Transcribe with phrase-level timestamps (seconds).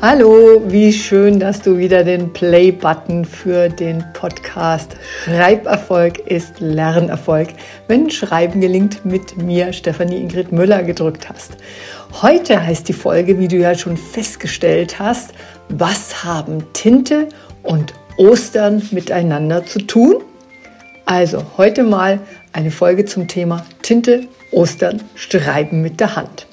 [0.00, 7.48] Hallo, wie schön, dass du wieder den Play-Button für den Podcast Schreiberfolg ist Lernerfolg,
[7.88, 11.56] wenn Schreiben gelingt, mit mir, Stefanie Ingrid Müller, gedrückt hast.
[12.22, 15.32] Heute heißt die Folge, wie du ja schon festgestellt hast,
[15.68, 17.28] was haben Tinte
[17.64, 20.22] und Ostern miteinander zu tun?
[21.06, 22.20] Also heute mal
[22.52, 26.46] eine Folge zum Thema Tinte, Ostern, Schreiben mit der Hand.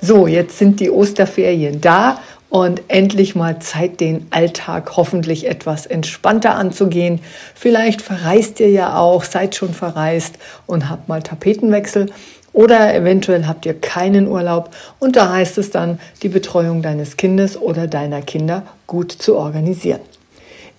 [0.00, 6.54] So, jetzt sind die Osterferien da und endlich mal Zeit, den Alltag hoffentlich etwas entspannter
[6.54, 7.20] anzugehen.
[7.54, 12.06] Vielleicht verreist ihr ja auch, seid schon verreist und habt mal Tapetenwechsel.
[12.52, 17.60] Oder eventuell habt ihr keinen Urlaub und da heißt es dann, die Betreuung deines Kindes
[17.60, 20.00] oder deiner Kinder gut zu organisieren.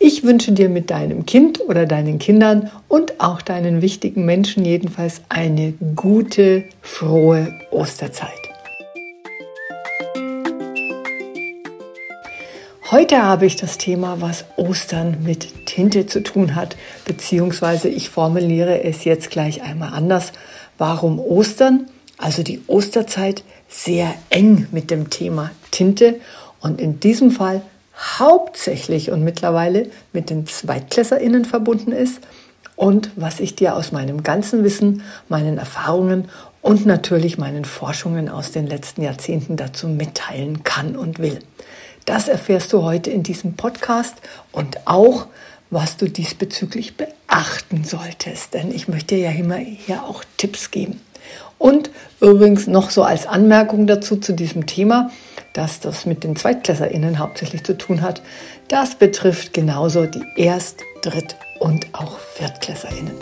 [0.02, 5.22] Ich wünsche dir mit deinem Kind oder deinen Kindern und auch deinen wichtigen Menschen jedenfalls
[5.28, 8.39] eine gute, frohe Osterzeit.
[12.92, 18.84] Heute habe ich das Thema, was Ostern mit Tinte zu tun hat, beziehungsweise ich formuliere
[18.84, 20.32] es jetzt gleich einmal anders.
[20.80, 21.86] Warum Ostern,
[22.18, 26.16] also die Osterzeit, sehr eng mit dem Thema Tinte
[26.62, 27.62] und in diesem Fall
[28.18, 32.22] hauptsächlich und mittlerweile mit den ZweitklässerInnen verbunden ist
[32.76, 36.28] und was ich dir aus meinem ganzen Wissen, meinen Erfahrungen
[36.64, 41.38] und natürlich meinen Forschungen aus den letzten Jahrzehnten dazu mitteilen kann und will.
[42.10, 44.16] Das erfährst du heute in diesem Podcast
[44.52, 45.28] und auch,
[45.70, 48.56] was du diesbezüglich beachten solltest.
[48.56, 51.02] Denn ich möchte ja immer hier auch Tipps geben.
[51.60, 55.12] Und übrigens noch so als Anmerkung dazu zu diesem Thema,
[55.54, 58.24] dass das mit den ZweitklässerInnen hauptsächlich zu tun hat.
[58.70, 63.14] Das betrifft genauso die Erst-, Dritt- und auch ViertklässerInnen.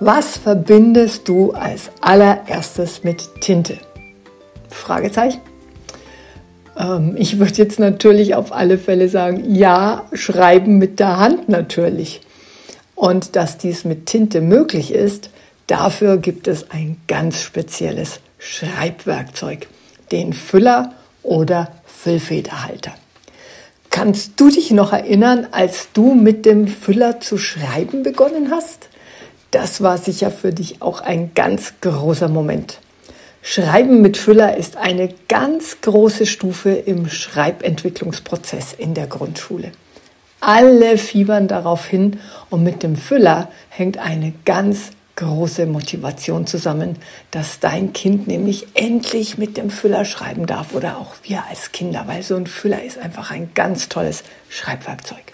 [0.00, 3.78] Was verbindest du als allererstes mit Tinte?
[4.74, 5.40] Fragezeichen.
[6.78, 12.20] Ähm, ich würde jetzt natürlich auf alle Fälle sagen, ja, schreiben mit der Hand natürlich.
[12.94, 15.30] Und dass dies mit Tinte möglich ist,
[15.66, 19.66] dafür gibt es ein ganz spezielles Schreibwerkzeug,
[20.12, 20.92] den Füller
[21.22, 22.92] oder Füllfederhalter.
[23.90, 28.88] Kannst du dich noch erinnern, als du mit dem Füller zu schreiben begonnen hast?
[29.50, 32.80] Das war sicher für dich auch ein ganz großer Moment.
[33.46, 39.70] Schreiben mit Füller ist eine ganz große Stufe im Schreibentwicklungsprozess in der Grundschule.
[40.40, 42.18] Alle fiebern darauf hin
[42.48, 46.96] und mit dem Füller hängt eine ganz große Motivation zusammen,
[47.32, 52.04] dass dein Kind nämlich endlich mit dem Füller schreiben darf oder auch wir als Kinder,
[52.06, 55.33] weil so ein Füller ist einfach ein ganz tolles Schreibwerkzeug.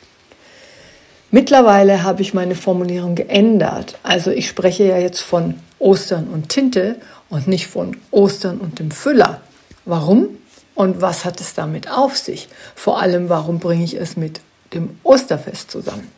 [1.31, 3.99] Mittlerweile habe ich meine Formulierung geändert.
[4.03, 6.97] Also ich spreche ja jetzt von Ostern und Tinte
[7.29, 9.41] und nicht von Ostern und dem Füller.
[9.85, 10.29] Warum
[10.75, 12.49] und was hat es damit auf sich?
[12.75, 14.41] Vor allem, warum bringe ich es mit
[14.75, 16.11] dem Osterfest zusammen?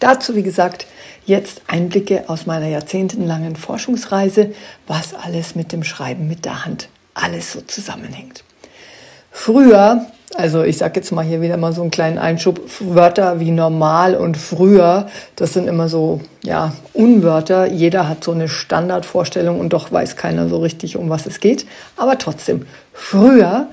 [0.00, 0.86] Dazu, wie gesagt,
[1.24, 4.52] jetzt Einblicke aus meiner jahrzehntelangen Forschungsreise,
[4.86, 8.44] was alles mit dem Schreiben mit der Hand alles so zusammenhängt.
[9.30, 12.60] Früher also ich sage jetzt mal hier wieder mal so einen kleinen Einschub.
[12.80, 17.66] Wörter wie normal und früher, das sind immer so ja Unwörter.
[17.66, 21.66] Jeder hat so eine Standardvorstellung und doch weiß keiner so richtig, um was es geht.
[21.96, 23.68] Aber trotzdem, früher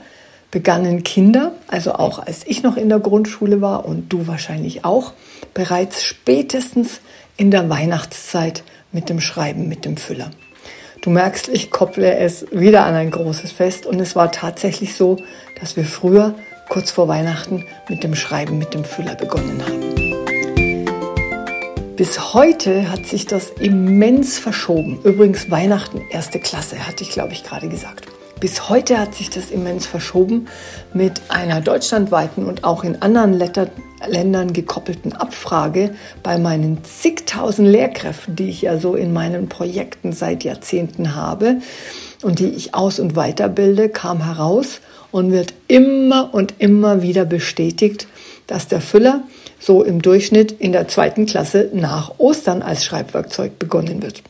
[0.52, 5.12] begannen Kinder, also auch als ich noch in der Grundschule war und du wahrscheinlich auch,
[5.54, 7.02] bereits spätestens
[7.36, 8.64] in der Weihnachtszeit
[8.94, 10.32] mit dem Schreiben mit dem Füller.
[11.02, 15.18] Du merkst, ich kopple es wieder an ein großes Fest und es war tatsächlich so,
[15.60, 16.34] dass wir früher
[16.70, 19.96] kurz vor Weihnachten mit dem Schreiben mit dem Füller begonnen haben.
[21.96, 25.00] Bis heute hat sich das immens verschoben.
[25.04, 28.08] Übrigens Weihnachten erste Klasse, hatte ich glaube ich gerade gesagt.
[28.40, 30.48] Bis heute hat sich das immens verschoben
[30.94, 33.70] mit einer deutschlandweiten und auch in anderen Letter
[34.06, 40.44] Ländern gekoppelten Abfrage bei meinen zigtausend Lehrkräften, die ich ja so in meinen Projekten seit
[40.44, 41.62] Jahrzehnten habe
[42.22, 44.82] und die ich aus- und weiterbilde, kam heraus
[45.16, 48.06] und wird immer und immer wieder bestätigt,
[48.48, 49.24] dass der Füller
[49.62, 54.24] so im Durchschnitt in der zweiten Klasse nach Ostern als Schreibwerkzeug begonnen wird.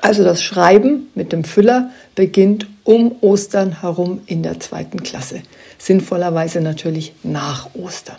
[0.00, 5.42] Also das Schreiben mit dem Füller beginnt um Ostern herum in der zweiten Klasse.
[5.76, 8.18] Sinnvollerweise natürlich nach Ostern.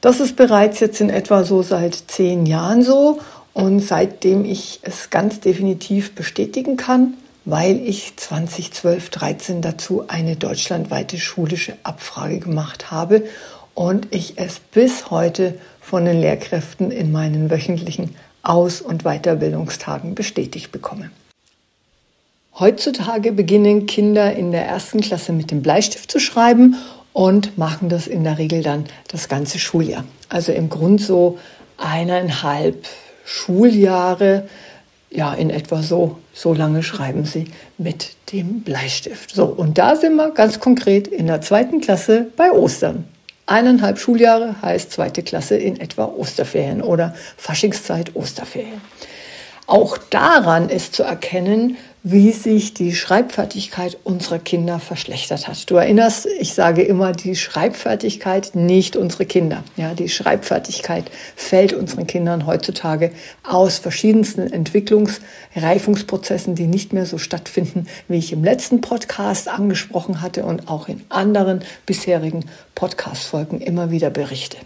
[0.00, 3.20] Das ist bereits jetzt in etwa so seit zehn Jahren so
[3.52, 7.14] und seitdem ich es ganz definitiv bestätigen kann,
[7.44, 13.24] weil ich 2012, 13 dazu eine deutschlandweite schulische Abfrage gemacht habe
[13.74, 20.72] und ich es bis heute von den Lehrkräften in meinen wöchentlichen Aus- und Weiterbildungstagen bestätigt
[20.72, 21.10] bekomme.
[22.58, 26.76] Heutzutage beginnen Kinder in der ersten Klasse mit dem Bleistift zu schreiben
[27.12, 30.04] und machen das in der Regel dann das ganze Schuljahr.
[30.28, 31.38] Also im Grund so
[31.78, 32.86] eineinhalb
[33.24, 34.48] Schuljahre,
[35.12, 37.46] ja, in etwa so, so lange schreiben sie
[37.78, 39.34] mit dem Bleistift.
[39.34, 43.04] So, und da sind wir ganz konkret in der zweiten Klasse bei Ostern.
[43.46, 48.80] Eineinhalb Schuljahre heißt zweite Klasse in etwa Osterferien oder Faschingszeit Osterferien.
[49.66, 55.70] Auch daran ist zu erkennen, wie sich die Schreibfertigkeit unserer Kinder verschlechtert hat.
[55.70, 59.62] Du erinnerst, ich sage immer, die Schreibfertigkeit, nicht unsere Kinder.
[59.76, 63.12] Ja, die Schreibfertigkeit fällt unseren Kindern heutzutage
[63.44, 65.20] aus verschiedensten Entwicklungs-,
[65.54, 70.88] Reifungsprozessen, die nicht mehr so stattfinden, wie ich im letzten Podcast angesprochen hatte und auch
[70.88, 72.44] in anderen bisherigen
[72.74, 74.56] Podcast-Folgen immer wieder berichte.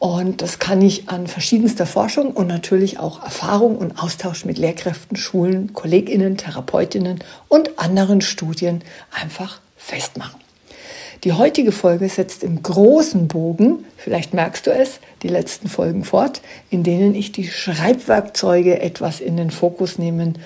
[0.00, 5.14] Und das kann ich an verschiedenster Forschung und natürlich auch Erfahrung und Austausch mit Lehrkräften,
[5.14, 7.18] Schulen, Kolleginnen, Therapeutinnen
[7.48, 10.40] und anderen Studien einfach festmachen.
[11.22, 16.40] Die heutige Folge setzt im großen Bogen, vielleicht merkst du es, die letzten Folgen fort,
[16.70, 20.38] in denen ich die Schreibwerkzeuge etwas in den Fokus nehmen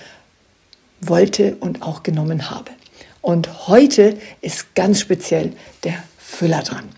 [1.00, 2.72] wollte und auch genommen habe.
[3.22, 5.52] Und heute ist ganz speziell
[5.84, 6.88] der Füller dran.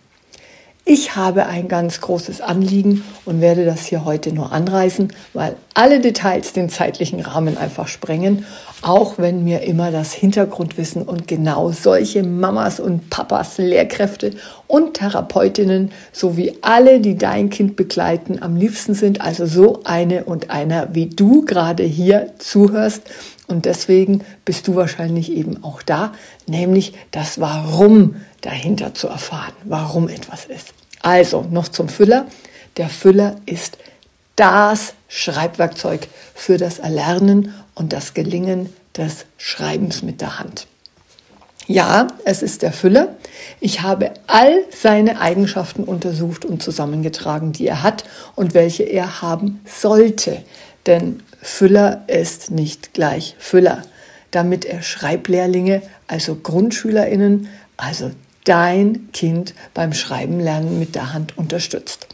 [0.88, 5.98] Ich habe ein ganz großes Anliegen und werde das hier heute nur anreißen, weil alle
[5.98, 8.46] Details den zeitlichen Rahmen einfach sprengen,
[8.82, 14.34] auch wenn mir immer das Hintergrundwissen und genau solche Mamas und Papas, Lehrkräfte
[14.68, 20.50] und Therapeutinnen sowie alle, die dein Kind begleiten, am liebsten sind, also so eine und
[20.50, 23.02] einer, wie du gerade hier zuhörst.
[23.46, 26.12] Und deswegen bist du wahrscheinlich eben auch da,
[26.46, 30.74] nämlich das Warum dahinter zu erfahren, warum etwas ist.
[31.00, 32.26] Also noch zum Füller.
[32.76, 33.78] Der Füller ist
[34.34, 40.66] das Schreibwerkzeug für das Erlernen und das Gelingen des Schreibens mit der Hand.
[41.68, 43.16] Ja, es ist der Füller.
[43.58, 48.04] Ich habe all seine Eigenschaften untersucht und zusammengetragen, die er hat
[48.36, 50.42] und welche er haben sollte.
[50.86, 53.82] Denn Füller ist nicht gleich Füller.
[54.30, 58.10] Damit er Schreiblehrlinge, also Grundschülerinnen, also
[58.44, 62.08] dein Kind beim Schreiben lernen mit der Hand unterstützt.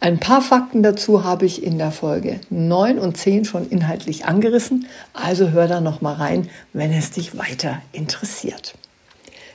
[0.00, 4.86] Ein paar Fakten dazu habe ich in der Folge 9 und 10 schon inhaltlich angerissen,
[5.14, 8.74] also hör da noch mal rein, wenn es dich weiter interessiert.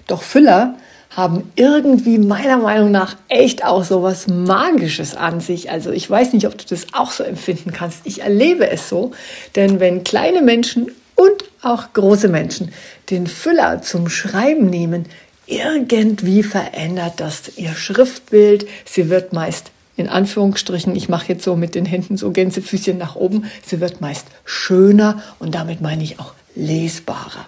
[0.08, 0.76] Doch Füller
[1.12, 5.70] haben irgendwie meiner Meinung nach echt auch so was Magisches an sich.
[5.70, 8.02] Also ich weiß nicht, ob du das auch so empfinden kannst.
[8.06, 9.12] Ich erlebe es so,
[9.56, 12.72] denn wenn kleine Menschen und auch große Menschen
[13.10, 15.06] den Füller zum Schreiben nehmen,
[15.46, 18.68] irgendwie verändert das ihr Schriftbild.
[18.86, 23.16] Sie wird meist in Anführungsstrichen, ich mache jetzt so mit den Händen so Gänsefüßchen nach
[23.16, 27.46] oben, sie wird meist schöner und damit meine ich auch lesbarer.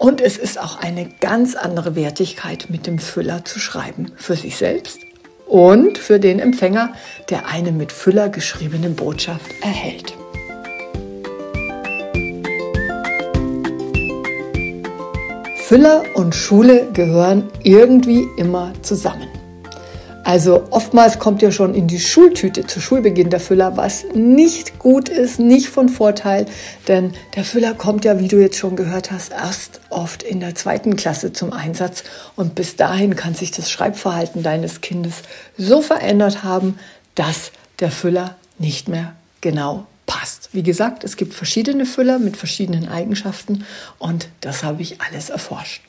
[0.00, 4.56] Und es ist auch eine ganz andere Wertigkeit, mit dem Füller zu schreiben, für sich
[4.56, 4.98] selbst
[5.46, 6.94] und für den Empfänger,
[7.28, 10.14] der eine mit Füller geschriebene Botschaft erhält.
[15.66, 19.29] Füller und Schule gehören irgendwie immer zusammen.
[20.22, 25.08] Also oftmals kommt ja schon in die Schultüte zu Schulbeginn der Füller, was nicht gut
[25.08, 26.46] ist, nicht von Vorteil,
[26.88, 30.54] denn der Füller kommt ja, wie du jetzt schon gehört hast, erst oft in der
[30.54, 32.04] zweiten Klasse zum Einsatz
[32.36, 35.22] und bis dahin kann sich das Schreibverhalten deines Kindes
[35.56, 36.78] so verändert haben,
[37.14, 37.50] dass
[37.80, 40.50] der Füller nicht mehr genau passt.
[40.52, 43.64] Wie gesagt, es gibt verschiedene Füller mit verschiedenen Eigenschaften
[43.98, 45.82] und das habe ich alles erforscht.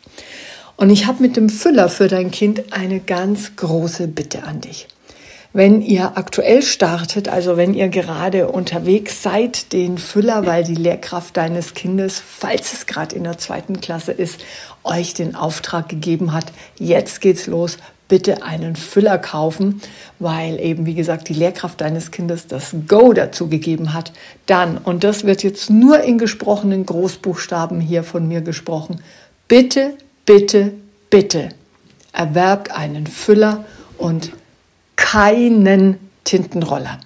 [0.82, 4.88] Und ich habe mit dem Füller für dein Kind eine ganz große Bitte an dich.
[5.54, 11.38] Wenn ihr aktuell startet, also wenn ihr gerade unterwegs seid, den Füller, weil die Lehrkraft
[11.38, 14.40] deines Kindes, falls es gerade in der zweiten Klasse ist,
[14.84, 16.46] euch den Auftrag gegeben hat,
[16.80, 19.84] jetzt geht's los, bitte einen Füller kaufen,
[20.18, 24.14] weil eben, wie gesagt, die Lehrkraft deines Kindes das Go dazu gegeben hat.
[24.48, 29.00] Dann, und das wird jetzt nur in gesprochenen Großbuchstaben hier von mir gesprochen,
[29.48, 29.94] bitte,
[30.26, 30.74] bitte,
[31.10, 31.50] bitte
[32.14, 33.66] erwerbt einen Füller
[33.98, 34.32] und
[34.96, 37.00] keinen Tintenroller.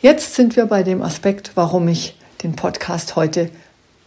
[0.00, 3.50] Jetzt sind wir bei dem Aspekt, warum ich den Podcast heute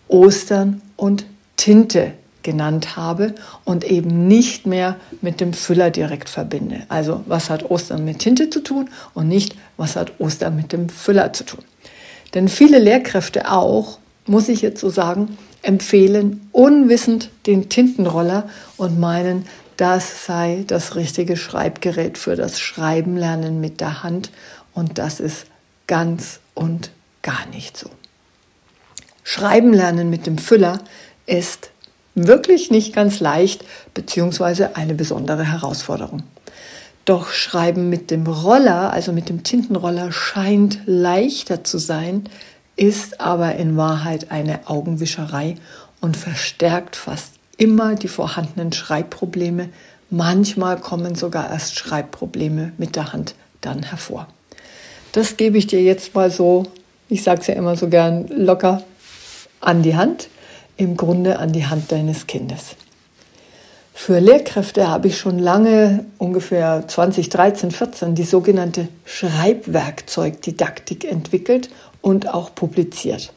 [0.07, 1.25] Ostern und
[1.57, 6.83] Tinte genannt habe und eben nicht mehr mit dem Füller direkt verbinde.
[6.89, 10.89] Also was hat Ostern mit Tinte zu tun und nicht was hat Ostern mit dem
[10.89, 11.63] Füller zu tun.
[12.33, 19.45] Denn viele Lehrkräfte auch, muss ich jetzt so sagen, empfehlen unwissend den Tintenroller und meinen,
[19.77, 24.31] das sei das richtige Schreibgerät für das Schreiben lernen mit der Hand
[24.73, 25.47] und das ist
[25.87, 26.91] ganz und
[27.21, 27.89] gar nicht so.
[29.23, 30.79] Schreiben lernen mit dem Füller
[31.25, 31.71] ist
[32.13, 36.23] wirklich nicht ganz leicht beziehungsweise eine besondere Herausforderung.
[37.05, 42.29] Doch Schreiben mit dem Roller, also mit dem Tintenroller, scheint leichter zu sein,
[42.75, 45.55] ist aber in Wahrheit eine Augenwischerei
[46.01, 49.69] und verstärkt fast immer die vorhandenen Schreibprobleme.
[50.09, 54.27] Manchmal kommen sogar erst Schreibprobleme mit der Hand dann hervor.
[55.13, 56.63] Das gebe ich dir jetzt mal so,
[57.07, 58.83] ich sage es ja immer so gern, locker
[59.61, 60.27] an die Hand,
[60.77, 62.75] im Grunde an die Hand deines Kindes.
[63.97, 71.69] Für Lehrkräfte habe ich schon lange, ungefähr 2013, 14, die sogenannte Schreibwerkzeugdidaktik entwickelt
[72.01, 73.33] und auch publiziert.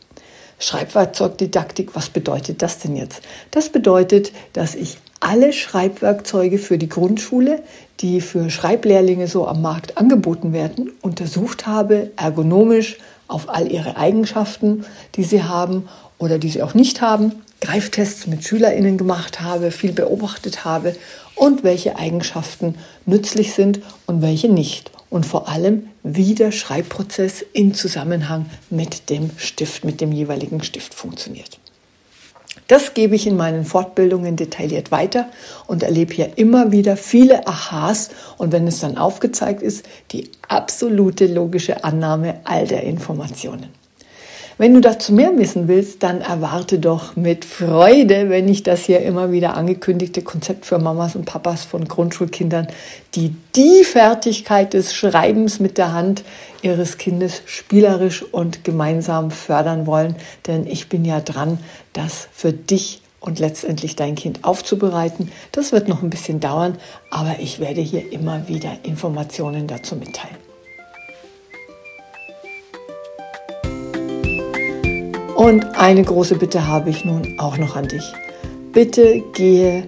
[0.59, 3.23] Schreibwerkzeugdidaktik, was bedeutet das denn jetzt?
[3.53, 7.63] Das bedeutet, dass ich alle Schreibwerkzeuge für die Grundschule,
[8.01, 12.99] die für Schreiblehrlinge so am Markt angeboten werden, untersucht habe, ergonomisch
[13.29, 14.85] auf all ihre Eigenschaften,
[15.15, 15.89] die sie haben
[16.19, 20.95] oder die sie auch nicht haben, Greiftests mit SchülerInnen gemacht habe, viel beobachtet habe
[21.35, 24.93] und welche Eigenschaften nützlich sind und welche nicht.
[25.11, 30.95] Und vor allem, wie der Schreibprozess in Zusammenhang mit dem Stift, mit dem jeweiligen Stift
[30.95, 31.59] funktioniert.
[32.69, 35.29] Das gebe ich in meinen Fortbildungen detailliert weiter
[35.67, 41.27] und erlebe hier immer wieder viele Aha's und wenn es dann aufgezeigt ist, die absolute
[41.27, 43.69] logische Annahme all der Informationen.
[44.61, 49.03] Wenn du dazu mehr wissen willst, dann erwarte doch mit Freude, wenn ich das hier
[49.03, 52.67] immer wieder angekündigte Konzept für Mamas und Papas von Grundschulkindern,
[53.15, 56.25] die die Fertigkeit des Schreibens mit der Hand
[56.61, 60.17] ihres Kindes spielerisch und gemeinsam fördern wollen.
[60.49, 61.61] Denn ich bin ja dran,
[61.93, 65.31] das für dich und letztendlich dein Kind aufzubereiten.
[65.53, 66.79] Das wird noch ein bisschen dauern,
[67.11, 70.48] aber ich werde hier immer wieder Informationen dazu mitteilen.
[75.39, 78.13] Und eine große Bitte habe ich nun auch noch an dich.
[78.73, 79.87] Bitte gehe,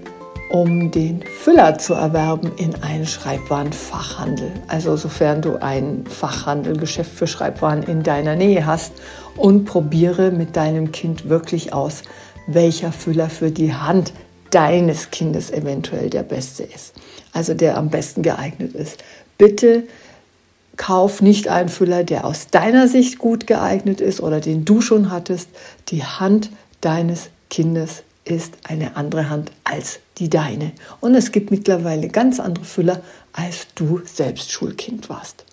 [0.53, 4.53] um den Füller zu erwerben, in einen Schreibwarenfachhandel.
[4.69, 8.93] Also sofern du ein Fachhandelgeschäft für Schreibwaren in deiner Nähe hast
[9.37, 12.03] und probiere mit deinem Kind wirklich aus,
[12.47, 14.13] welcher Füller für die Hand
[14.51, 16.95] deines Kindes eventuell der beste ist.
[17.33, 19.03] Also der am besten geeignet ist.
[19.37, 19.83] Bitte
[20.81, 25.11] Kauf nicht einen Füller, der aus deiner Sicht gut geeignet ist oder den du schon
[25.11, 25.51] hattest.
[25.91, 26.49] Die Hand
[26.81, 30.73] deines Kindes ist eine andere Hand als die deine.
[31.01, 33.03] Und es gibt mittlerweile ganz andere Füller,
[33.35, 35.45] als du selbst Schulkind warst.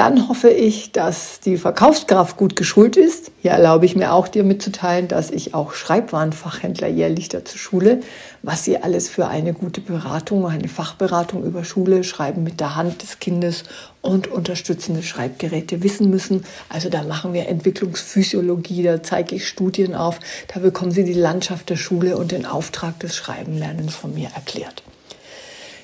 [0.00, 3.32] Dann hoffe ich, dass die Verkaufskraft gut geschult ist.
[3.42, 8.00] Hier erlaube ich mir auch dir mitzuteilen, dass ich auch Schreibwarenfachhändler jährlich dazu schule,
[8.42, 13.02] was sie alles für eine gute Beratung, eine Fachberatung über Schule, Schreiben mit der Hand
[13.02, 13.64] des Kindes
[14.00, 16.46] und unterstützende Schreibgeräte wissen müssen.
[16.70, 21.68] Also da machen wir Entwicklungsphysiologie, da zeige ich Studien auf, da bekommen Sie die Landschaft
[21.68, 24.82] der Schule und den Auftrag des Schreibenlernens von mir erklärt.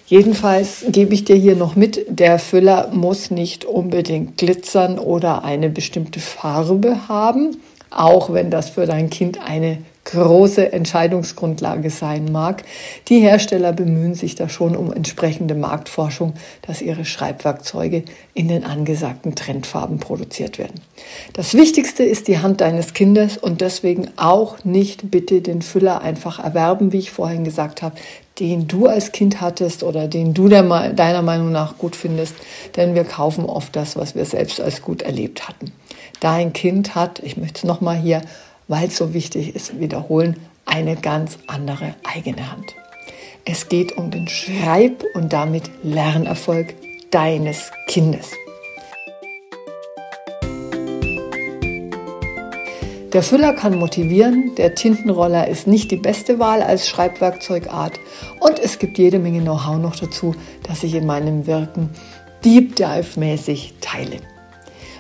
[0.07, 5.69] Jedenfalls gebe ich dir hier noch mit, der Füller muss nicht unbedingt glitzern oder eine
[5.69, 7.57] bestimmte Farbe haben,
[7.91, 12.63] auch wenn das für dein Kind eine große Entscheidungsgrundlage sein mag.
[13.09, 19.35] Die Hersteller bemühen sich da schon um entsprechende Marktforschung, dass ihre Schreibwerkzeuge in den angesagten
[19.35, 20.81] Trendfarben produziert werden.
[21.33, 26.39] Das Wichtigste ist die Hand deines Kindes und deswegen auch nicht bitte den Füller einfach
[26.39, 27.97] erwerben, wie ich vorhin gesagt habe
[28.39, 30.63] den du als Kind hattest oder den du der,
[30.93, 32.35] deiner Meinung nach gut findest,
[32.77, 35.73] denn wir kaufen oft das, was wir selbst als gut erlebt hatten.
[36.21, 38.23] Dein Kind hat, ich möchte es nochmal hier,
[38.69, 42.75] weil es so wichtig ist, wiederholen, eine ganz andere eigene Hand.
[43.45, 46.75] Es geht um den Schreib- und damit Lernerfolg
[47.11, 48.33] deines Kindes.
[53.17, 57.99] Der Füller kann motivieren, der Tintenroller ist nicht die beste Wahl als Schreibwerkzeugart
[58.41, 61.89] und es gibt jede Menge Know-how noch dazu, das ich in meinem Wirken
[62.45, 64.19] Deep Dive-mäßig teile.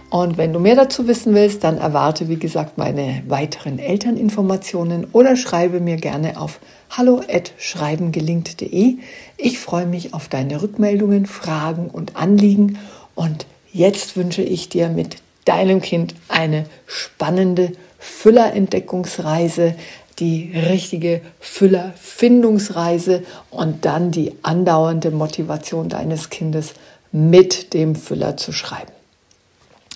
[0.09, 5.37] Und wenn du mehr dazu wissen willst, dann erwarte, wie gesagt, meine weiteren Elterninformationen oder
[5.37, 6.59] schreibe mir gerne auf
[6.89, 8.97] hallo@schreibengelingt.de.
[9.37, 12.79] Ich freue mich auf deine Rückmeldungen, Fragen und Anliegen
[13.15, 13.45] und
[13.75, 17.73] jetzt wünsche ich dir mit deinem Kind eine spannende
[18.07, 19.75] Füllerentdeckungsreise,
[20.19, 26.75] die richtige Füllerfindungsreise und dann die andauernde Motivation deines Kindes
[27.13, 28.93] mit dem Füller zu schreiben.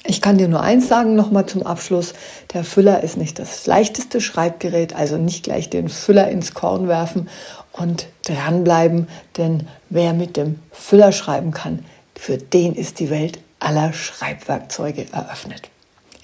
[0.04, 2.14] Ich kann dir nur eins sagen, nochmal zum Abschluss.
[2.52, 7.28] Der Füller ist nicht das leichteste Schreibgerät, also nicht gleich den Füller ins Korn werfen
[7.72, 13.92] und dranbleiben, denn wer mit dem Füller schreiben kann, für den ist die Welt aller
[13.92, 15.70] Schreibwerkzeuge eröffnet.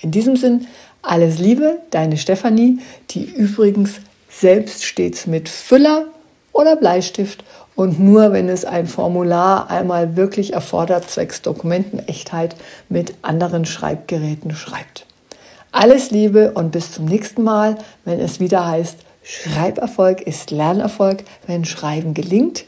[0.01, 0.67] In diesem Sinn,
[1.07, 2.79] alles Liebe, deine Stefanie,
[3.11, 6.07] die übrigens selbst stets mit Füller
[6.53, 7.45] oder Bleistift
[7.75, 12.57] und nur wenn es ein Formular einmal wirklich erfordert, zwecks Dokumentenechtheit,
[12.89, 15.07] mit anderen Schreibgeräten schreibt.
[15.73, 21.65] Alles Liebe und bis zum nächsten Mal, wenn es wieder heißt, Schreiberfolg ist Lernerfolg, wenn
[21.65, 22.65] Schreiben gelingt.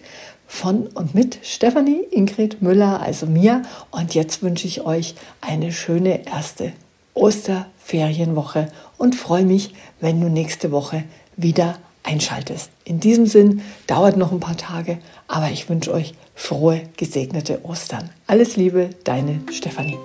[0.46, 3.62] Von und mit Stefanie Ingrid Müller, also mir.
[3.90, 6.72] Und jetzt wünsche ich euch eine schöne erste
[7.18, 11.04] Osterferienwoche und freue mich, wenn du nächste Woche
[11.36, 12.70] wieder einschaltest.
[12.84, 18.10] In diesem Sinn dauert noch ein paar Tage, aber ich wünsche euch frohe, gesegnete Ostern.
[18.26, 19.98] Alles Liebe, deine Stefanie.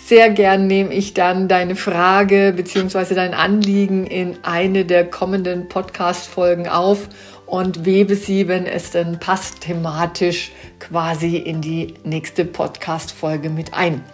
[0.07, 3.15] Sehr gern nehme ich dann deine Frage bzw.
[3.15, 7.09] dein Anliegen in eine der kommenden Podcast-Folgen auf
[7.47, 14.05] und webe sie, wenn es denn passt, thematisch quasi in die nächste Podcast-Folge mit ein.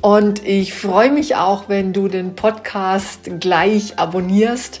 [0.00, 4.80] Und ich freue mich auch, wenn du den Podcast gleich abonnierst